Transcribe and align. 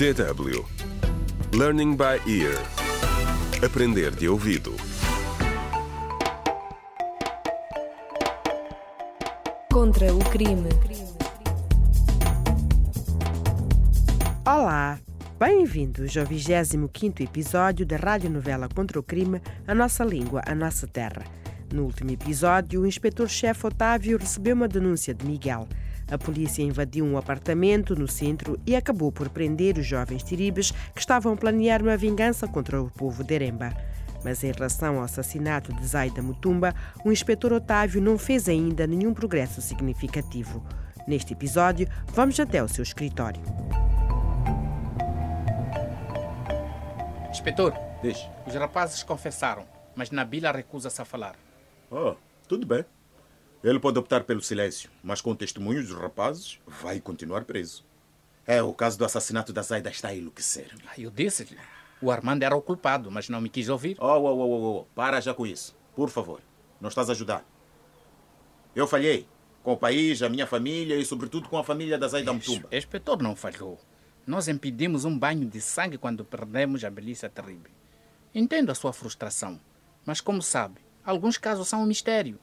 DW 0.00 0.64
Learning 1.52 1.94
by 1.94 2.16
Ear 2.26 2.56
Aprender 3.62 4.10
de 4.10 4.30
ouvido 4.30 4.74
Contra 9.70 10.14
o 10.14 10.18
crime. 10.30 10.70
Olá, 14.46 14.98
bem-vindos 15.38 16.16
ao 16.16 16.24
25º 16.24 17.20
episódio 17.20 17.84
da 17.84 17.96
radionovela 17.96 18.70
Contra 18.74 18.98
o 18.98 19.02
Crime, 19.02 19.42
A 19.66 19.74
Nossa 19.74 20.02
Língua, 20.02 20.40
A 20.46 20.54
Nossa 20.54 20.86
Terra. 20.86 21.24
No 21.74 21.84
último 21.84 22.10
episódio, 22.10 22.80
o 22.80 22.86
inspetor-chefe 22.86 23.66
Otávio 23.66 24.16
recebeu 24.16 24.54
uma 24.54 24.66
denúncia 24.66 25.12
de 25.12 25.26
Miguel. 25.26 25.68
A 26.10 26.18
polícia 26.18 26.62
invadiu 26.62 27.04
um 27.04 27.16
apartamento 27.16 27.94
no 27.94 28.08
centro 28.08 28.58
e 28.66 28.74
acabou 28.74 29.12
por 29.12 29.28
prender 29.28 29.78
os 29.78 29.86
jovens 29.86 30.22
tiribes 30.24 30.72
que 30.94 31.00
estavam 31.00 31.34
a 31.34 31.36
planear 31.36 31.80
uma 31.82 31.96
vingança 31.96 32.48
contra 32.48 32.82
o 32.82 32.90
povo 32.90 33.22
de 33.22 33.34
Eremba. 33.34 33.72
Mas 34.24 34.42
em 34.42 34.50
relação 34.52 34.98
ao 34.98 35.04
assassinato 35.04 35.72
de 35.72 35.86
Zaida 35.86 36.20
Mutumba, 36.20 36.74
o 37.04 37.12
inspetor 37.12 37.52
Otávio 37.52 38.02
não 38.02 38.18
fez 38.18 38.48
ainda 38.48 38.86
nenhum 38.86 39.14
progresso 39.14 39.62
significativo. 39.62 40.66
Neste 41.06 41.32
episódio, 41.32 41.88
vamos 42.08 42.38
até 42.38 42.62
o 42.62 42.68
seu 42.68 42.82
escritório. 42.82 43.40
Inspetor, 47.30 47.72
Diz. 48.02 48.28
os 48.46 48.54
rapazes 48.54 49.02
confessaram, 49.02 49.64
mas 49.94 50.10
Nabila 50.10 50.50
recusa-se 50.50 51.00
a 51.00 51.04
falar. 51.04 51.36
Oh, 51.90 52.14
tudo 52.48 52.66
bem. 52.66 52.84
Ele 53.62 53.78
pode 53.78 53.98
optar 53.98 54.24
pelo 54.24 54.40
silêncio, 54.40 54.90
mas 55.02 55.20
com 55.20 55.34
testemunhos 55.34 55.88
dos 55.88 55.98
rapazes, 55.98 56.58
vai 56.66 56.98
continuar 57.00 57.44
preso. 57.44 57.84
É, 58.46 58.62
o 58.62 58.72
caso 58.72 58.98
do 58.98 59.04
assassinato 59.04 59.52
da 59.52 59.62
Zaida 59.62 59.90
está 59.90 60.08
a 60.08 60.14
enlouquecer. 60.16 60.74
Ah, 60.86 60.94
Eu 60.98 61.10
disse-lhe. 61.10 61.58
O 62.00 62.10
Armando 62.10 62.42
era 62.42 62.56
o 62.56 62.62
culpado, 62.62 63.10
mas 63.10 63.28
não 63.28 63.40
me 63.40 63.50
quis 63.50 63.68
ouvir. 63.68 63.96
Oh, 64.00 64.06
oh, 64.06 64.18
oh, 64.18 64.40
oh, 64.40 64.78
oh, 64.78 64.84
para 64.94 65.20
já 65.20 65.34
com 65.34 65.46
isso. 65.46 65.76
Por 65.94 66.08
favor, 66.08 66.40
não 66.80 66.88
estás 66.88 67.10
a 67.10 67.12
ajudar. 67.12 67.44
Eu 68.74 68.86
falhei. 68.86 69.26
Com 69.62 69.74
o 69.74 69.76
país, 69.76 70.22
a 70.22 70.28
minha 70.30 70.46
família 70.46 70.96
e, 70.96 71.04
sobretudo, 71.04 71.46
com 71.46 71.58
a 71.58 71.62
família 71.64 71.98
da 71.98 72.08
Zaida 72.08 72.32
Mutumba. 72.32 72.66
O 72.72 72.74
inspetor 72.74 73.22
não 73.22 73.36
falhou. 73.36 73.78
Nós 74.26 74.48
impedimos 74.48 75.04
um 75.04 75.18
banho 75.18 75.46
de 75.46 75.60
sangue 75.60 75.98
quando 75.98 76.24
perdemos 76.24 76.82
a 76.82 76.88
Belícia 76.88 77.28
Terrível. 77.28 77.70
Entendo 78.34 78.70
a 78.70 78.74
sua 78.74 78.92
frustração, 78.92 79.60
mas 80.06 80.22
como 80.22 80.40
sabe, 80.40 80.80
alguns 81.04 81.36
casos 81.36 81.68
são 81.68 81.82
um 81.82 81.86
mistério. 81.86 82.38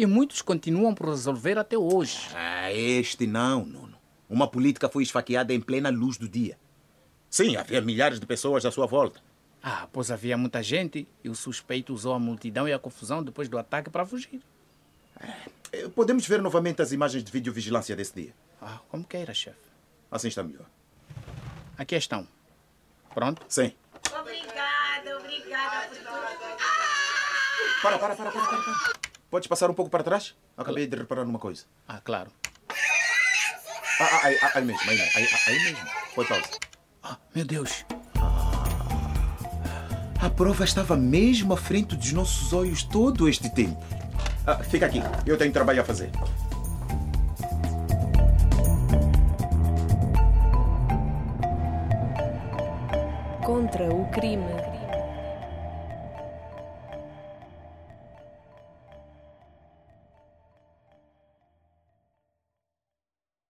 E 0.00 0.06
muitos 0.06 0.40
continuam 0.40 0.94
por 0.94 1.10
resolver 1.10 1.58
até 1.58 1.76
hoje. 1.76 2.28
Ah, 2.34 2.72
este 2.72 3.26
não, 3.26 3.66
Nuno. 3.66 3.98
Uma 4.30 4.48
política 4.48 4.88
foi 4.88 5.02
esfaqueada 5.02 5.52
em 5.52 5.60
plena 5.60 5.90
luz 5.90 6.16
do 6.16 6.26
dia. 6.26 6.58
Sim, 7.28 7.56
havia 7.56 7.82
milhares 7.82 8.18
de 8.18 8.24
pessoas 8.24 8.64
à 8.64 8.70
sua 8.70 8.86
volta. 8.86 9.20
Ah, 9.62 9.86
pois 9.92 10.10
havia 10.10 10.38
muita 10.38 10.62
gente 10.62 11.06
e 11.22 11.28
o 11.28 11.34
suspeito 11.34 11.92
usou 11.92 12.14
a 12.14 12.18
multidão 12.18 12.66
e 12.66 12.72
a 12.72 12.78
confusão 12.78 13.22
depois 13.22 13.46
do 13.46 13.58
ataque 13.58 13.90
para 13.90 14.06
fugir. 14.06 14.40
Eh, 15.70 15.88
Podemos 15.94 16.26
ver 16.26 16.40
novamente 16.40 16.80
as 16.80 16.92
imagens 16.92 17.22
de 17.22 17.30
videovigilância 17.30 17.94
desse 17.94 18.14
dia. 18.22 18.34
Ah, 18.62 18.78
como 18.88 19.04
queira, 19.04 19.34
chefe. 19.34 19.58
Assim 20.10 20.28
está 20.28 20.42
melhor. 20.42 20.64
Aqui 21.76 21.94
estão. 21.94 22.26
Pronto? 23.14 23.42
Sim. 23.46 23.74
Obrigada, 24.18 25.18
obrigada 25.18 25.88
por 25.88 25.98
tudo. 25.98 26.10
Para, 27.82 27.98
para, 27.98 28.16
para, 28.16 28.30
para, 28.30 28.40
para. 28.40 28.62
para. 28.62 29.09
Podes 29.30 29.46
passar 29.46 29.70
um 29.70 29.74
pouco 29.74 29.88
para 29.88 30.02
trás? 30.02 30.34
Acabei 30.56 30.88
de 30.88 30.96
reparar 30.96 31.24
numa 31.24 31.38
coisa. 31.38 31.64
Ah, 31.86 32.00
claro. 32.02 32.32
Ah, 34.00 34.08
ah, 34.12 34.20
aí, 34.24 34.38
ah, 34.42 34.50
aí 34.56 34.64
mesmo, 34.64 34.90
aí, 34.90 34.96
mesmo, 34.96 35.10
aí, 35.14 35.28
aí 35.46 35.64
mesmo. 35.64 35.78
Foi 36.14 36.24
pausa. 36.24 36.50
Ah, 37.00 37.16
meu 37.32 37.44
Deus. 37.44 37.84
A 40.20 40.28
prova 40.28 40.64
estava 40.64 40.96
mesmo 40.96 41.54
à 41.54 41.56
frente 41.56 41.94
dos 41.94 42.12
nossos 42.12 42.52
olhos 42.52 42.82
todo 42.82 43.28
este 43.28 43.48
tempo. 43.54 43.80
Ah, 44.44 44.56
fica 44.64 44.86
aqui, 44.86 45.00
eu 45.24 45.38
tenho 45.38 45.52
trabalho 45.52 45.80
a 45.80 45.84
fazer. 45.84 46.10
Contra 53.44 53.94
o 53.94 54.10
crime. 54.10 54.69